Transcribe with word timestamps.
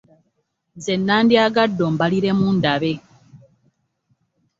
Nze 0.77 0.93
nandyagadde 0.97 1.81
ombaliremu 1.89 2.47
ndabe. 2.57 2.93